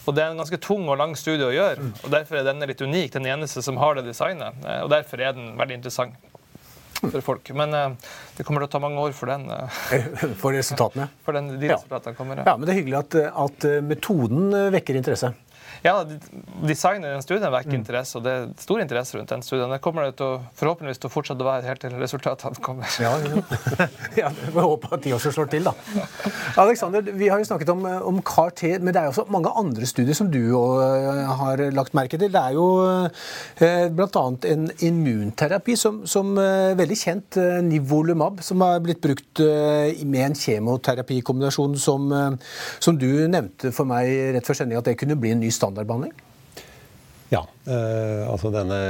[0.08, 2.64] Og Det er en ganske tung og lang studie å gjøre, og derfor er denne
[2.70, 3.10] litt unik.
[3.18, 4.56] Den eneste som har det designet.
[4.64, 6.14] eh, Og derfor er den veldig interessant
[7.00, 7.50] for folk.
[7.54, 9.82] Men uh, det kommer til å ta mange år for den, Uh,
[10.42, 11.08] For resultatene.
[11.24, 11.76] for den, de Ja.
[11.78, 12.42] resultatene kommer.
[12.44, 15.32] Ja, men det er hyggelig at, at metoden vekker interesse.
[15.84, 16.18] Ja, de-
[16.68, 19.70] Designet i den studien vekker interesse, og det er stor interesse rundt den studien.
[19.70, 22.88] Det kommer det til å, forhåpentligvis til å fortsette å være helt til resultatene kommer.
[22.98, 23.12] Ja,
[24.22, 24.30] ja.
[24.48, 25.74] Vi håper at de også slår til, da.
[26.58, 29.86] Alexander, vi har jo snakket om, om CAR-T, men det er jo også mange andre
[29.86, 32.32] studier som du også har lagt merke til.
[32.34, 32.66] Det er jo
[33.62, 34.24] eh, bl.a.
[34.50, 40.26] en immunterapi som, som eh, veldig kjent, eh, Nivolumab, som har blitt brukt eh, med
[40.32, 45.16] en kjemoterapikombinasjon som, eh, som du nevnte for meg rett før sending at det kunne
[45.20, 46.16] bli en ny standardbehandling.
[47.28, 48.80] Ja, eh, altså denne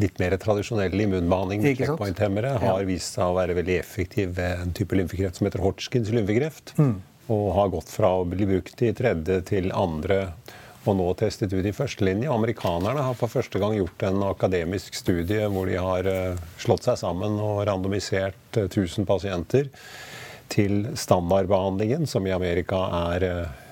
[0.00, 4.72] litt mer tradisjonelle immunbehandling med checkpoint-hemmere har vist seg å være veldig effektiv ved en
[4.74, 6.74] type lymfekreft som heter Hodgkins lymfekreft.
[7.32, 10.26] Og har gått fra å bli brukt i tredje til andre
[10.84, 12.28] og nå testet ut i førstelinje.
[12.28, 16.98] Amerikanerne har for første gang gjort en akademisk studie hvor de har eh, slått seg
[17.00, 19.70] sammen og randomisert eh, 1000 pasienter
[20.52, 22.82] til standardbehandlingen, som i Amerika
[23.14, 23.62] er eh,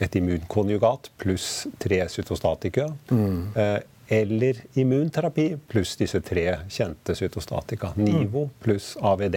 [0.00, 2.88] et immunkonjugat pluss tre cytostatika.
[3.10, 3.52] Mm.
[4.10, 7.92] eller immunterapi pluss disse tre kjente cytostatika.
[7.94, 9.36] NIVO pluss AVD.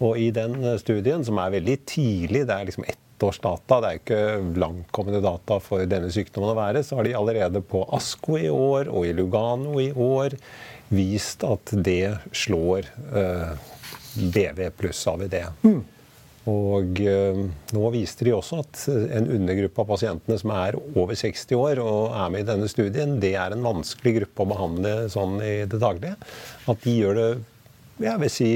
[0.00, 4.00] Og i den eh, studien, som er veldig tidlig, det er liksom ettårsdata, det er
[4.00, 8.48] ikke langtkommende data for denne sykdommen å være, så har de allerede på ASKO i
[8.52, 10.38] år og i Lugano i år
[10.90, 13.50] vist at det slår eh,
[14.16, 15.42] BV pluss AVD.
[16.50, 17.44] Og eh,
[17.76, 22.16] nå viste de også at en undergruppe av pasientene som er over 60 år og
[22.16, 25.80] er med i denne studien, det er en vanskelig gruppe å behandle sånn i det
[25.80, 26.18] daglige.
[26.70, 27.30] At de gjør det
[28.00, 28.52] jeg vil si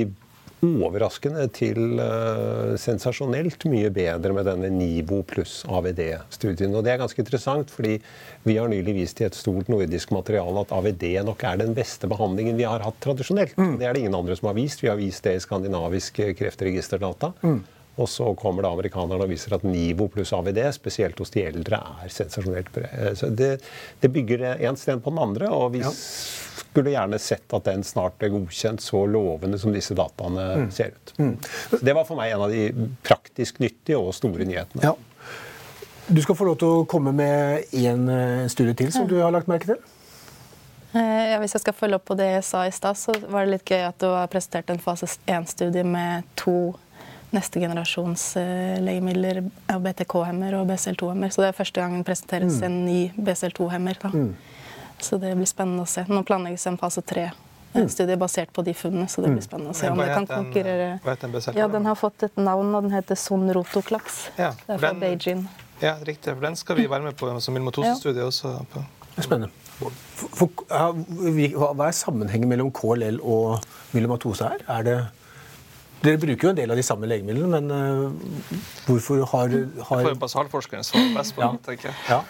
[0.64, 6.72] overraskende til eh, sensasjonelt mye bedre med denne NIVO pluss AVD-studien.
[6.72, 7.98] Og det er ganske interessant, fordi
[8.46, 12.08] vi har nylig vist i et stort nordisk materiale at AVD nok er den beste
[12.10, 13.56] behandlingen vi har hatt tradisjonelt.
[13.80, 14.80] Det er det ingen andre som har vist.
[14.80, 17.34] Vi har vist det i skandinaviske kreftregisterdata.
[17.96, 21.78] Og så kommer da amerikanerne og viser at NIVO pluss AVD, spesielt hos de eldre,
[22.02, 22.72] er sensasjonelt.
[23.20, 23.52] Så det,
[24.02, 28.16] det bygger én sten på den andre, og vi skulle gjerne sett at den snart
[28.18, 31.14] ble godkjent så lovende som disse dataene ser ut.
[31.70, 32.66] Så det var for meg en av de
[33.06, 34.90] praktisk nyttige og store nyhetene.
[34.90, 34.96] Ja.
[36.10, 39.30] Du skal få lov til å komme med én eh, studie til som du har
[39.32, 39.78] lagt merke til.
[40.98, 43.46] Eh, Ja, hvis jeg skal følge opp på det jeg sa i stad, så var
[43.46, 46.74] det litt gøy at du har presentert en fase 1-studie med to
[47.34, 51.32] neste generasjons eh, legemidler, BTK-hemmer og BCL2-hemmer.
[51.34, 53.98] Så det er første gang det presenteres en ny BCL2-hemmer.
[54.14, 54.28] Mm.
[55.02, 56.06] Så det blir spennende å se.
[56.08, 59.90] Nå planlegges en fase 3-studie basert på de funnene, så det blir spennende å se
[59.90, 61.00] om det kan konkurrere.
[61.04, 61.58] hva den BCL2?
[61.58, 64.28] Ja, den har fått et navn, og den heter Sonrotoclax.
[64.38, 65.48] Ja, Det er fra den- Beijing.
[65.82, 66.32] Ja, riktig.
[66.32, 68.64] For den skal vi være med på som Milmotose-studie også.
[68.72, 68.84] På.
[69.18, 69.50] Spennende.
[69.74, 74.62] For, for, hva hva er sammenhengen mellom KLL og myelomatose her?
[74.70, 74.96] Er det
[76.04, 79.54] dere bruker jo en del av de samme legemidlene, men uh, hvorfor har,
[79.90, 81.50] har basalforskeren svare best på Ja.
[81.56, 81.96] det, tenker jeg.
[82.08, 82.20] ja.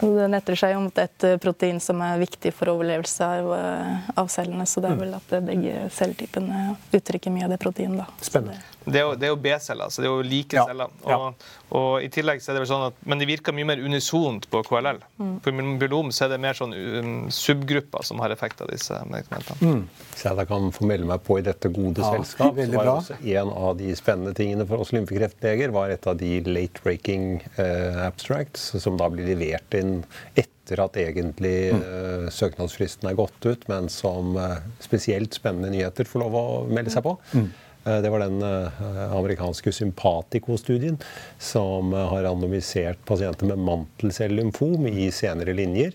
[0.00, 4.08] Det netter seg jo mot et eh, protein som er viktig for overlevelse av, eh,
[4.18, 4.66] av cellene.
[4.66, 6.64] Så det er vel at begge celletypene
[6.98, 8.10] uttrykker mye av det proteinet.
[8.26, 8.58] Spennende.
[8.84, 10.90] Det er jo, det er jo B-celler, så det er jo like Ja, celler.
[11.08, 11.44] Og,
[11.74, 14.44] og i tillegg så er det vel sånn at, Men de virker mye mer unisont
[14.52, 14.98] på KLL.
[15.44, 19.86] På myelom så er det mer sånn um, subgrupper som har effekt av disse medikamentene.
[20.14, 22.54] Så jeg da kan få melde meg på i dette gode Ja, selskap.
[22.58, 22.96] veldig så var bra.
[23.00, 27.38] også En av de spennende tingene for oss lymfekreftleger var et av de late breaking
[27.58, 30.02] uh, abstracts, som da blir levert inn
[30.36, 36.24] etter at egentlig uh, søknadsfristen er gått ut, men som uh, spesielt spennende nyheter får
[36.24, 37.16] lov å melde seg på.
[37.34, 37.50] Eh,
[37.84, 40.96] Det var den eh, amerikanske Sympatico-studien
[41.38, 45.92] som eh, har randomisert pasienter med mantelcellymfom i senere linjer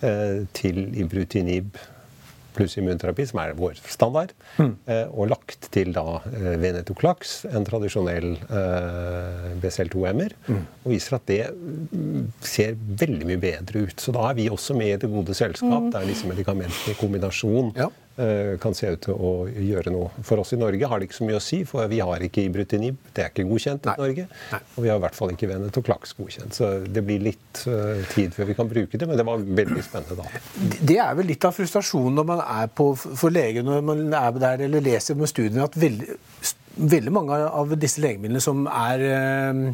[0.00, 1.76] eh, til ibrutinib
[2.56, 8.30] pluss immunterapi, som er vår standard, eh, og lagt til da eh, venetoclax, en tradisjonell
[8.46, 14.00] eh, BCL2-hemmer, og viser at det mm, ser veldig mye bedre ut.
[14.00, 17.74] Så da er vi også med i det gode selskap, der disse medikamentene i kombinasjon.
[17.76, 17.90] Ja.
[18.22, 20.10] Eh, kan se ut til å gjøre noe.
[20.26, 22.44] For oss i Norge har det ikke så mye å si, for vi har ikke
[22.46, 22.98] ibrutinib.
[23.12, 23.94] Det er ikke godkjent Nei.
[23.96, 24.26] i Norge.
[24.52, 24.60] Nei.
[24.74, 26.58] Og vi har i hvert fall ikke venetoclax godkjent.
[26.58, 29.86] Så det blir litt eh, tid før vi kan bruke det, men det var veldig
[29.86, 30.44] spennende da.
[30.80, 34.38] Det er vel litt av frustrasjonen når man er på, for leger når man er
[34.42, 36.20] der eller leser med studiene, at veldig,
[36.76, 39.66] veldig mange av disse legemidlene som er eh,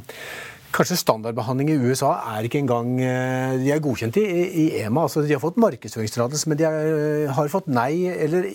[0.73, 4.25] Kanskje standardbehandling i USA er ikke engang eh, De er godkjent i,
[4.65, 5.05] i EMA.
[5.05, 6.93] altså De har fått markedsføringstillatelse, men de er,
[7.27, 8.49] eh, har fått nei eller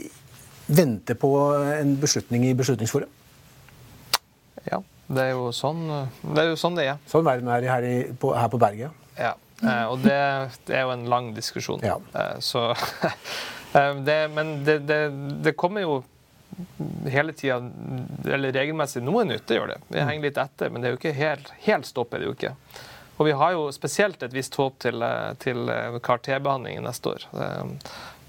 [0.68, 1.32] venter på
[1.78, 3.12] en beslutning i Beslutningsforum.
[4.68, 6.50] Ja, det er jo sånn det er.
[6.50, 6.98] Jo sånn det er.
[7.08, 9.06] Sånn verden er her, i, på, her på berget.
[9.16, 9.36] Ja.
[9.64, 10.18] Eh, og det,
[10.68, 11.86] det er jo en lang diskusjon.
[11.86, 11.98] Ja.
[12.44, 12.72] Så
[14.08, 15.02] det, Men det, det,
[15.46, 16.02] det kommer jo
[17.12, 17.58] hele tida,
[18.26, 19.46] eller regelmessig, noe nytt.
[19.48, 19.80] Det gjør det.
[19.94, 22.14] Vi henger litt etter, men det er jo ikke helt, helt stopp.
[22.14, 22.54] er det jo ikke.
[23.18, 27.28] Og vi har jo spesielt et visst håp til, eh, til eh, CAR-T-behandling neste år.
[27.34, 27.50] Det,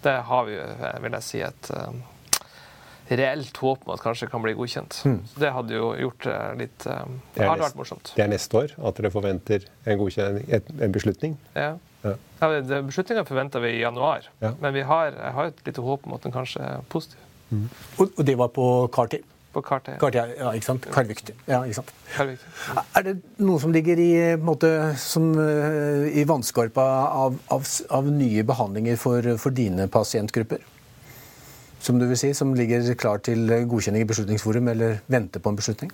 [0.03, 1.93] Det har vi, eh, vil jeg si, et eh,
[3.19, 4.93] reelt håp om at kanskje kan bli godkjent.
[5.03, 6.27] Så det hadde jo gjort
[6.61, 8.13] litt eh, Det Det hadde nest- vært morsomt.
[8.17, 11.37] Det er neste år at dere forventer en, en beslutning.
[11.57, 11.77] Ja.
[12.05, 12.13] Ja.
[12.41, 12.49] Ja,
[12.87, 14.53] Beslutninga forventer vi i januar, Ja.
[14.61, 17.19] men vi har, jeg har et lite håp om at den kanskje er positiv
[17.51, 19.21] Og, og det var på CAR-T.
[19.53, 19.97] på kartet.
[20.01, 20.89] CAR-T, ja, ikke sant?
[20.93, 21.33] Carvykti.
[21.49, 21.93] Ja, ikke sant?
[22.13, 22.43] Carvik.
[22.97, 28.45] Er det noe som ligger i, måte, som, eh, i vannskorpa av, av, av nye
[28.45, 30.61] behandlinger for, for dine pasientgrupper?
[31.81, 35.59] Som du vil si, som ligger klar til godkjenning i Beslutningsforum, eller venter på en
[35.59, 35.93] beslutning?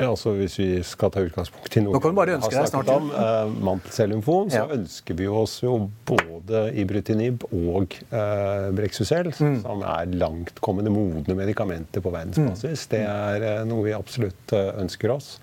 [0.00, 2.68] Ja, altså Hvis vi skal ta utgangspunkt i noe Nå kan du bare ønske deg
[2.70, 4.66] snart, om, eh, mantelcellymfom, så Ja.
[4.76, 9.60] ønsker vi oss jo både ibrutinib og eh, Brexucell, Mm.
[9.62, 12.86] som er langtkommende modne medikamenter på verdensbasis.
[12.86, 12.90] Mm.
[12.90, 15.38] Det er eh, noe vi absolutt eh, ønsker oss.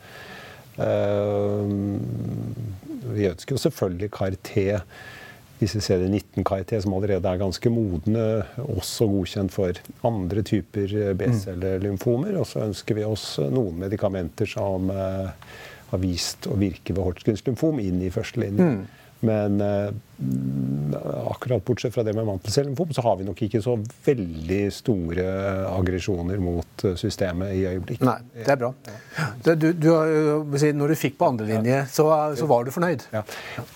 [0.78, 1.68] Eh,
[3.14, 4.82] vi ønsker jo selvfølgelig CAR-T,
[5.58, 8.26] disse CD19-CAR-T, som allerede er ganske modne,
[8.62, 12.38] også godkjent for andre typer eh, B-cellelymfomer.
[12.38, 15.50] Og så ønsker vi oss eh, noen medikamenter som eh,
[15.92, 18.86] har vist å virke ved Hodgkins lymfom, inn i førstelinjen.
[19.20, 19.90] Men eh,
[21.32, 25.26] akkurat bortsett fra det med mantelcellymfom, så har vi nok ikke så veldig store
[25.72, 28.06] aggresjoner mot eh, systemet i øyeblikket.
[28.06, 28.72] Nei, det er bra.
[29.46, 29.90] Du, du,
[30.62, 33.08] si, når du fikk på andrelinje, så, så var du fornøyd?
[33.16, 33.26] Ja.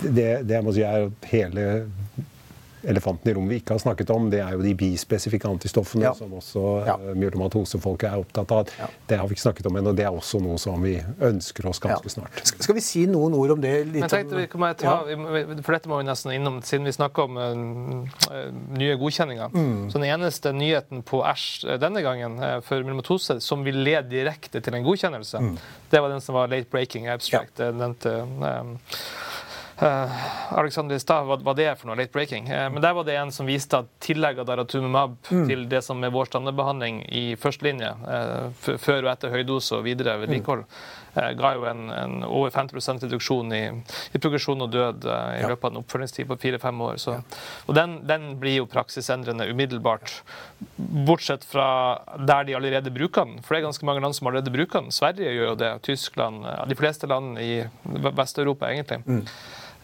[0.01, 1.67] Det, det jeg må si er hele
[2.83, 6.13] elefanten i rommet vi ikke har snakket om, det er jo de bispesifikke antistoffene Ja.
[6.13, 6.97] som også Ja.
[6.97, 7.13] ja.
[7.13, 8.69] myelomatosefolket er opptatt av.
[8.79, 8.87] Ja.
[9.07, 9.93] Det har vi ikke snakket om ennå.
[9.95, 12.09] Det er også noe som vi ønsker oss ganske Ja.
[12.21, 12.41] snart.
[12.61, 13.85] Skal vi si noen ord om det?
[13.87, 15.55] Litt Men tenkte om, kan ta, Ja.
[15.61, 19.49] For dette må vi nesten innom, siden vi snakker om eh, eh, nye godkjenninger.
[19.53, 19.89] Mm.
[19.91, 24.09] Så Den eneste nyheten på Æsj eh, denne gangen uh, for myelomatose som vil lede
[24.09, 25.57] direkte til en godkjennelse, Mm.
[25.91, 27.55] det var den som var late breaking abstract.
[27.57, 28.11] den til...
[28.41, 28.63] eh,
[29.81, 32.47] eh, Alexander i stad, hva, hva det er for noe, late breaking.
[32.51, 35.47] Eh, men der var det en som viste at tillegget daratumumab Mm.
[35.47, 40.17] til det som er vår standardbehandling i førstelinje, eh, før og etter høydose og videre
[40.19, 40.63] vedlikehold,
[41.15, 43.61] eh, ga jo en, en over 50 reduksjon i,
[44.13, 45.47] i progresjon og død i Ja.
[45.47, 46.97] løpet av en oppfølgingstid på fire-fem år.
[46.99, 47.15] Så,
[47.67, 50.21] og den, den blir jo praksisendrende umiddelbart,
[50.77, 51.67] bortsett fra
[52.27, 53.39] der de allerede bruker den.
[53.41, 54.91] For det er ganske mange land som allerede bruker den.
[54.91, 57.63] Sverige gjør jo det, Tyskland, de fleste land i
[58.11, 59.01] Vest-Europa egentlig.
[59.05, 59.31] Mens,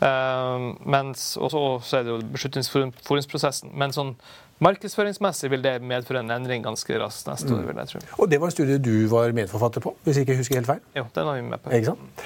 [0.02, 3.72] og så så er det jo beslutningsforumsprosessen.
[3.74, 4.16] Men sånn
[4.64, 8.00] markedsføringsmessig vil det medføre en endring ganske raskt neste år, vil jeg tro.
[8.18, 10.80] Og det var en studie du var medforfatter på, hvis jeg ikke husker helt feil?
[10.98, 11.74] Jo, den var vi med på.
[11.78, 12.24] Ikke sant?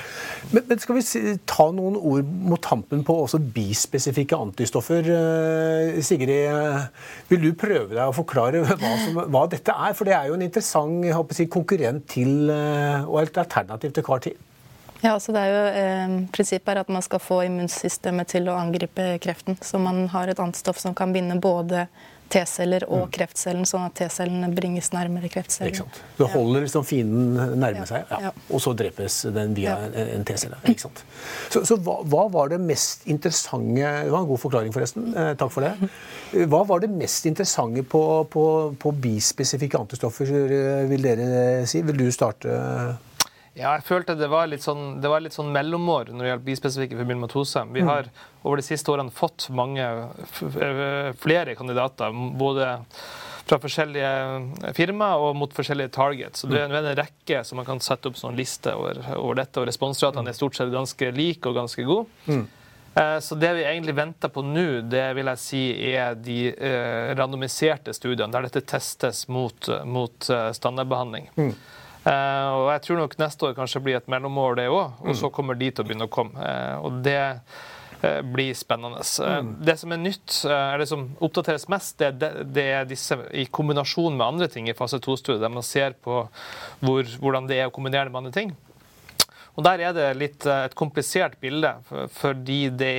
[0.51, 5.11] Men, men skal vi ta noen ord mot tampen på også bispesifikke antistoffer?
[5.15, 6.87] Eh, Sigrid,
[7.31, 9.97] vil du prøve deg å forklare hva, som, hva dette er?
[9.97, 13.43] For det er jo en interessant jeg håper å si, konkurrent til, eh, og et
[13.43, 14.39] alternativ til CAR-10.
[15.01, 18.57] Ja, altså det er jo, eh, Prinsippet er at man skal få immunsystemet til å
[18.61, 19.57] angripe kreften.
[19.61, 21.87] Så man har et antistoff som kan binde både
[22.31, 23.11] T-celler og mm.
[23.15, 25.73] kreftcellen, sånn at T-cellene bringes nærmere kreftcellen.
[25.73, 25.99] Ikke sant?
[26.15, 28.31] Det holder liksom fienden nærme seg, ja.
[28.31, 30.61] og så drepes den via en T-celle.
[30.63, 31.03] ikke sant?
[31.51, 35.11] Så, så hva, hva, var det mest interessante Det var en god forklaring, forresten.
[35.11, 35.91] Eh, takk for det.
[36.47, 38.45] Hva var det mest interessante på, på,
[38.79, 40.31] på bispesifikke antistoffer,
[40.87, 41.31] vil dere
[41.67, 41.83] si?
[41.83, 42.55] Vil du starte?
[43.53, 46.45] Ja, jeg følte det var litt sånn, det var litt sånn mellomår når det gjaldt
[46.45, 47.65] bispesifikke for fibromyalgose.
[47.75, 47.89] Vi mm.
[47.89, 48.07] har
[48.45, 49.87] over de siste årene fått mange
[51.19, 52.69] flere kandidater, både
[53.49, 56.43] fra forskjellige firmaer og mot forskjellige targets.
[56.43, 59.59] Så det er en rekke som man kan sette opp sånn liste over, over dette,
[59.59, 62.07] og responsratene er stort sett ganske like og ganske gode.
[62.31, 62.45] Mm.
[62.95, 65.61] Eh, så det vi egentlig venter på nå, det vil jeg si
[65.91, 71.29] er de eh, randomiserte studiene, der dette testes mot, mot eh, standardbehandling.
[71.35, 71.53] Mm.
[72.01, 74.97] Uh, og jeg tror nok neste år kanskje blir et mellomår, det òg.
[75.05, 75.35] Og så mm.
[75.35, 76.33] kommer de til å begynne å komme.
[76.41, 79.03] Uh, og det uh, blir spennende.
[79.05, 79.51] Mm.
[79.67, 84.25] Det som er nytt, eller som oppdateres mest, det, det, er disse i kombinasjon med
[84.25, 86.23] andre ting i fase 2-studiet, der man ser på
[86.81, 88.55] hvor, hvordan det er å kombinere det med andre ting.
[89.55, 91.73] Og Der er det litt eh, et komplisert bilde,
[92.15, 92.91] fordi det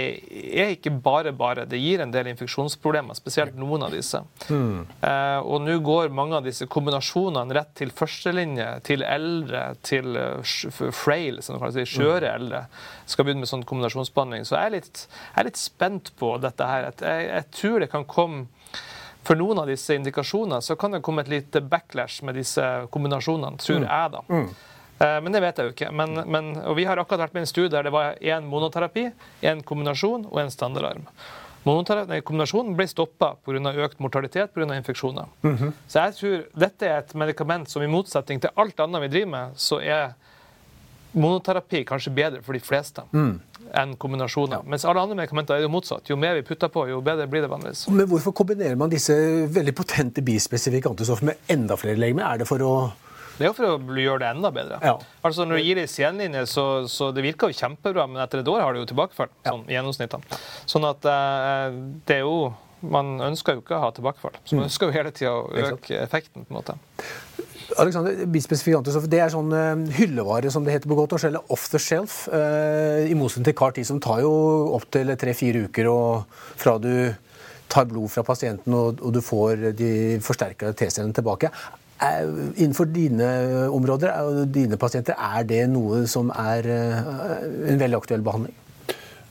[0.53, 1.65] er ikke bare bare.
[1.69, 4.21] Det gir en del infeksjonsproblemer, spesielt noen av disse.
[4.53, 4.85] Mm.
[5.01, 10.57] Eh, og nå går mange av disse kombinasjonene rett til førstelinje, til eldre, til uh,
[10.93, 12.35] frail, som det kalles, si, skjøre hmm.
[12.37, 12.65] eldre.
[13.09, 14.45] Skal begynne med sånn kombinasjonsbehandling.
[14.49, 16.91] Så jeg er, litt, jeg er litt spent på dette her.
[16.93, 18.47] Jeg, jeg tror det kan komme
[19.23, 23.61] for noen av disse indikasjonene så kan det komme et lite backlash med disse kombinasjonene,
[23.63, 23.87] tror mm.
[23.87, 24.13] jeg.
[24.17, 24.23] da.
[24.29, 24.49] Mm.
[25.03, 25.93] Eh, men det vet jeg jo ikke.
[25.99, 28.49] Men, men, og vi har akkurat vært med i en studie der det var én
[28.49, 29.09] monoterapi,
[29.43, 31.07] én kombinasjon og en standardarm.
[31.63, 33.75] Kombinasjonen ble stoppa pga.
[33.85, 34.75] økt mortalitet pga.
[34.77, 35.27] infeksjoner.
[35.43, 35.73] Mm -hmm.
[35.87, 39.31] Så jeg tror dette er et medikament som i motsetning til alt annet vi driver
[39.31, 40.15] med, så er
[41.13, 43.03] monoterapi kanskje bedre for de fleste.
[43.13, 43.41] Mm
[43.73, 44.57] enn kombinasjoner.
[44.57, 44.69] Ja.
[44.69, 46.11] Mens alle andre medikamenter er jo motsatt.
[46.11, 47.87] Jo mer vi putter på, jo bedre blir det vanligvis.
[47.89, 49.15] Men hvorfor kombinerer man disse
[49.53, 52.27] veldig potente bispesifikke antistoffene med enda flere legemer?
[52.29, 52.75] Er det for å
[53.39, 54.81] det er jo for å gjøre det enda bedre.
[54.85, 54.97] Ja.
[55.25, 58.43] Altså Når du gir det i senlinje, så, så det virker jo kjempebra, men etter
[58.43, 59.33] et år har det jo tilbakefall.
[59.47, 60.41] Sånn, i gjennomsnittene.
[60.69, 64.35] Sånn at eh, det er jo Man ønsker jo ikke å ha tilbakefall.
[64.43, 64.69] Så man mm.
[64.69, 66.43] ønsker jo hele tida å øke effekten.
[66.43, 66.75] på en måte.
[67.79, 71.79] Alexander, det er sånn uh, hyllevare som det heter på godt norsk, eller off the
[71.79, 72.25] shelf.
[72.27, 74.33] Uh, I motsetning til CAR-10, som tar jo
[74.75, 76.91] opptil tre-fire uker og fra du
[77.73, 79.93] tar blod fra pasienten og, og du får de
[80.25, 81.53] forsterka T-cellene tilbake.
[82.03, 83.29] Innenfor dine
[83.71, 87.13] områder, og dine pasienter, er det noe som er eh,
[87.71, 88.57] en veldig aktuell behandling?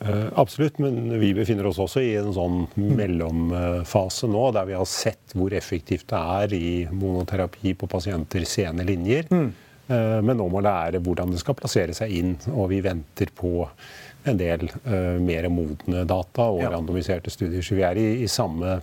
[0.02, 4.88] Uh, absolutt, men vi befinner oss også i en sånn mellomfase nå, der vi har
[4.90, 9.28] sett hvor effektivt det er i monoterapi på pasienter sene linjer.
[9.30, 9.52] Mm.
[9.92, 13.68] Uh, men nå må lære hvordan det skal plassere seg inn, og vi venter på
[14.22, 14.68] en del
[15.26, 17.64] mer modne data og randomiserte studier.
[17.66, 18.76] Så vi er i, i samme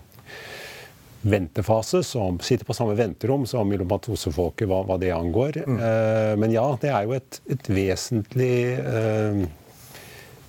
[1.21, 5.63] ventefase, som sitter på samme venterom som myelomatosefolket hva, hva det angår.
[5.67, 5.79] Mm.
[5.79, 8.53] Uh, men ja, det er jo et, et vesentlig
[8.85, 9.43] uh,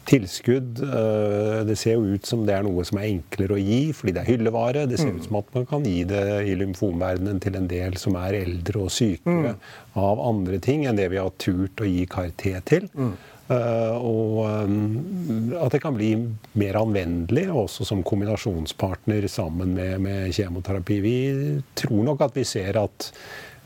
[0.09, 0.83] tilskudd.
[0.83, 4.15] Uh, det ser jo ut som det er noe som er enklere å gi, fordi
[4.15, 4.85] det er hyllevare.
[4.89, 5.17] Det ser mm.
[5.17, 8.85] ut som at man kan gi det i lymfomverdenen til en del som er eldre
[8.85, 9.65] og sykere mm.
[10.05, 12.89] av andre ting enn det vi har turt å gi KRT til.
[13.49, 16.13] Eh, og eh, at det kan bli
[16.61, 20.99] mer anvendelig, også som kombinasjonspartner sammen med, med kjemoterapi.
[21.01, 21.19] Vi
[21.77, 23.09] tror nok at vi ser at,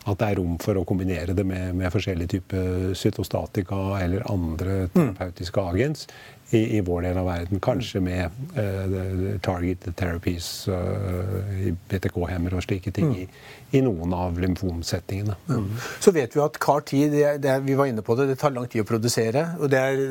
[0.05, 4.85] at det er rom for å kombinere det med, med forskjellige typer cytostatika eller andre
[4.87, 4.95] mm.
[5.17, 6.07] terapeutiske agens
[6.53, 7.59] i, i, vår del av verden.
[7.63, 13.15] Kanskje med uh, targeted therapies, uh, BTK-hemmer og slike ting mm.
[13.23, 13.25] i,
[13.73, 15.35] i, noen av lymfomsetningene.
[15.49, 15.67] Mm.
[16.03, 18.67] Så vet vi at CAR-10, det, det, vi var inne på det, det tar lang
[18.69, 19.47] tid å produsere.
[19.59, 20.03] og det er,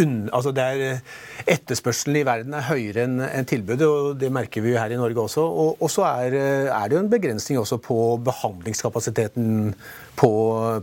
[0.00, 1.00] unn, altså det er
[1.48, 4.98] Etterspørselen i verden er høyere enn en tilbudet, og det merker vi jo her i
[5.00, 5.44] Norge også.
[5.44, 9.72] Og, og så er, er, det jo en begrensning også på behandlingskapasiteten
[10.18, 10.32] på,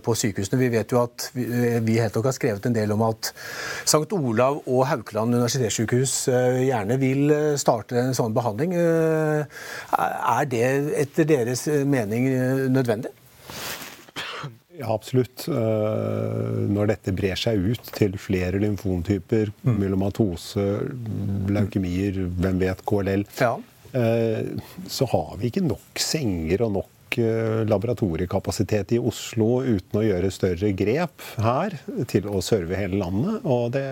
[0.05, 0.61] på sykehusene.
[0.61, 1.45] Vi vet jo at vi,
[1.85, 3.33] vi helt nok har skrevet en del om at
[3.83, 4.07] St.
[4.15, 8.77] Olav og Haukeland universitetssykehus eh, gjerne vil eh, starte en sånn behandling.
[8.79, 9.65] Eh,
[9.97, 10.65] er det
[11.03, 13.11] etter deres mening nødvendig?
[14.75, 15.45] Ja, absolutt.
[15.47, 19.77] Når dette brer seg ut til flere lymfontyper, mm.
[19.79, 20.65] myelomatose,
[21.55, 23.53] leukemier, hvem vet, KLL, ja.
[24.97, 26.91] så har vi ikke nok senger og nok
[27.71, 31.77] laboratoriekapasitet i Oslo uten å gjøre større grep her
[32.11, 33.47] til å serve hele landet.
[33.47, 33.87] Og det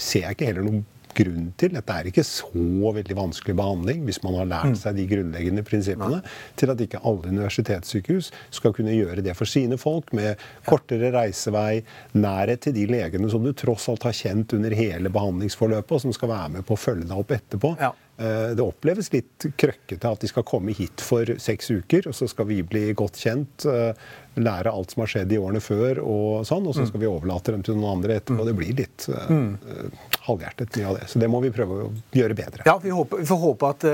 [0.00, 0.86] ser jeg ikke heller noen
[1.16, 1.74] grunn til.
[1.76, 6.20] Dette er ikke så veldig vanskelig behandling hvis man har lært seg de grunnleggende prinsippene,
[6.60, 11.82] til at ikke alle universitetssykehus skal kunne gjøre det for sine folk, med kortere reisevei,
[12.16, 16.16] nærhet til de legene som du tross alt har kjent under hele behandlingsforløpet, og som
[16.16, 17.76] skal være med på å følge deg opp etterpå.
[18.22, 22.28] Eh, Det oppleves litt krøkkete at de skal komme hit for seks uker, og så
[22.30, 23.92] skal vi bli godt kjent, eh,
[24.40, 27.52] lære alt som har skjedd i årene før, og sånn, og så skal vi overlate
[27.52, 28.46] dem til noen andre etterpå.
[28.48, 31.08] Det blir litt eh, eh, halvhjertet mye av det.
[31.12, 32.62] Så det må vi prøve å gjøre bedre.
[32.68, 33.84] Ja, vi, håper, vi får håpe at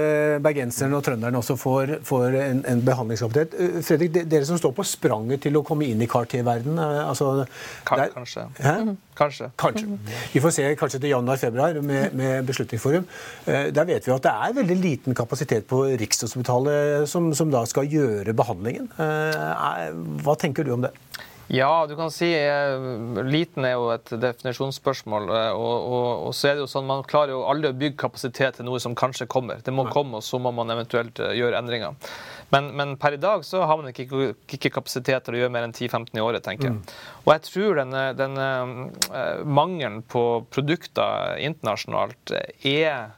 [0.45, 3.57] bergenserne og trønderne også får, får en, en behandlingskapasitet.
[3.89, 7.33] Fredrik, de, dere som står på spranget til å komme inn i CAR-T-verdenen uh, altså,
[7.89, 8.45] der- kanskje.
[8.63, 8.77] Hæ?
[9.19, 9.49] Kanskje.
[9.59, 9.99] Kanskje.
[10.33, 13.09] Vi får se kanskje til januar-februar med, med Beslutningsforum.
[13.51, 17.65] Eh, Der vet vi at det er veldig liten kapasitet på Rikshospitalet som, som da
[17.69, 18.91] skal gjøre behandlingen.
[18.99, 19.91] Eh,
[20.25, 20.93] Hva tenker du om det?
[21.49, 22.75] Ja, du kan si eh,
[23.25, 25.31] liten er jo et definisjonsspørsmål.
[25.33, 27.97] eh, Og, og, og så er det jo sånn, Man klarer jo aldri å bygge
[28.03, 29.63] kapasitet til noe som kanskje kommer.
[29.65, 31.97] Det må komme, og så må man eventuelt eh, gjøre endringer.
[32.53, 35.65] Men, men per i dag så har man ikke, ikke kapasitet til å gjøre mer
[35.67, 36.79] enn 10-15 i året, tenker jeg.
[37.25, 38.47] Og jeg tror denne, denne
[39.45, 42.33] mangelen på produkter internasjonalt
[42.65, 43.11] er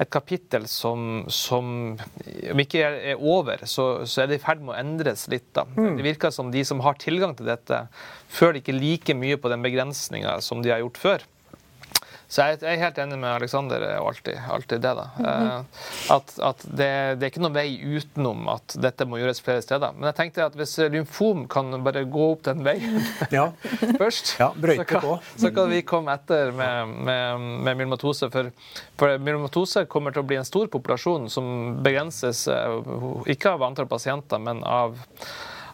[0.00, 1.66] et kapittel som, som
[1.98, 5.50] om ikke er, er over, så, så er det i ferd med å endres litt.
[5.56, 5.66] da.
[5.98, 7.82] Det virker som de som har tilgang til dette,
[8.32, 11.26] føler ikke like mye på den begrensninga som de har gjort før.
[12.30, 14.90] Så jeg, jeg er helt enig med Aleksander og alltid, alltid det.
[14.94, 15.06] da.
[15.18, 15.80] Eh,
[16.14, 16.86] at at det,
[17.18, 19.96] det er ikke noen vei utenom at dette må gjøres flere steder.
[19.96, 23.00] Men jeg tenkte at hvis lymfom kan bare gå opp den veien
[23.34, 23.48] Ja,
[24.00, 25.08] først, Ja, så, kan,
[25.42, 28.30] så kan vi komme etter med, med, med myelomatose.
[28.30, 28.52] For,
[29.00, 31.50] for myelomatose kommer til å bli en stor populasjon som
[31.82, 32.78] begrenses eh,
[33.34, 34.94] ikke av antall pasienter, men av,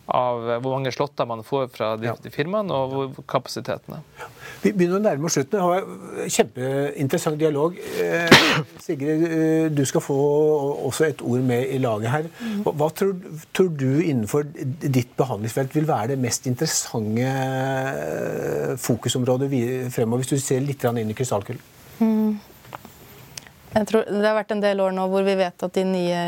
[0.09, 2.17] av hvor mange slåtter man får fra de, Ja.
[2.33, 4.33] firmaene, og hvor kapasiteten er.
[4.67, 5.61] Vi begynner å nærme oss slutten.
[5.61, 7.77] Det var Kjempeinteressant dialog.
[8.03, 8.33] Eh,
[8.83, 10.17] Sigrid, eh, du skal få
[10.89, 12.27] også et ord med i laget her.
[12.67, 13.15] Hva, tror,
[13.55, 14.49] tror du innenfor
[14.83, 19.51] ditt behandlingsfelt vil være det mest interessante eh, fokusområdet
[19.95, 21.63] fremover, hvis du ser litt inn i krystallkulen?
[23.77, 26.21] Jeg tror Det har vært en del år nå hvor vi vet at de nye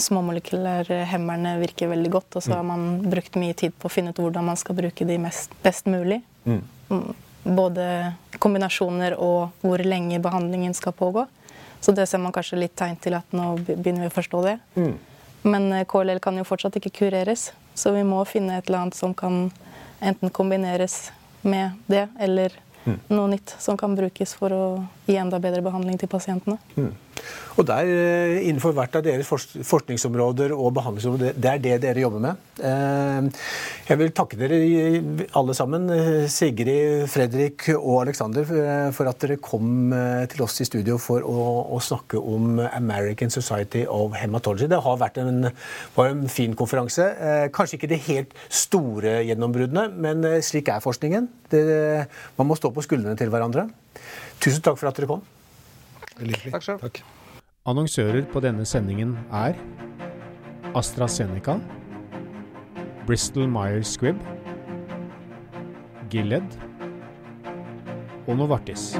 [0.00, 2.40] småmolekylærhemmerne virker veldig godt.
[2.40, 5.06] Og så har man brukt mye tid på å finne ut hvordan man skal bruke
[5.06, 6.22] de mest, best mulig.
[6.48, 6.62] Mm,
[7.48, 11.26] Både kombinasjoner og hvor lenge behandlingen skal pågå.
[11.80, 14.56] Så det ser man kanskje litt tegn til at nå begynner vi å forstå det.
[15.46, 18.98] Men eh, KLL kan jo fortsatt ikke kureres, så vi må finne et eller annet
[18.98, 19.50] som kan
[20.00, 21.12] enten kombineres
[21.46, 22.52] med det, eller
[23.08, 24.62] noe nytt som kan brukes for å
[25.06, 26.58] gi enda bedre behandling til pasientene.
[27.58, 32.20] Og der, eh, innenfor hvert av deres forskningsområder og behandlingsområder, det er det dere jobber
[32.22, 32.36] med.
[32.62, 33.30] Eh,
[33.88, 34.58] Jeg vil takke dere
[35.34, 38.44] alle sammen, eh, Sigrid, Fredrik og Alexander,
[38.92, 39.90] for- at dere kom
[40.28, 44.68] til oss i studio for å, å snakke om American Society of Hematology.
[44.68, 45.50] Det har vært en,
[45.96, 47.50] var en fin konferanse.
[47.50, 51.26] Kanskje ikke det helt store gjennombruddene, men slik er forskningen.
[51.50, 52.06] Det,
[52.38, 53.68] man må stå på skuldrene til hverandre.
[54.38, 55.22] Tusen takk for at dere kom.
[56.20, 56.52] Veldig hyggelig.
[56.52, 56.80] Takk selv.
[56.86, 57.02] Takk.
[57.68, 59.58] Annonsører på denne sendingen er
[60.78, 61.58] AstraZeneca,
[63.04, 64.22] Bristol Myers Squibb,
[66.08, 66.56] Gilead
[68.24, 68.94] og Novartis.